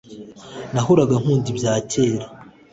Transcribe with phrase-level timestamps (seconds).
[0.73, 2.25] Nahoraga nkunda ibya kera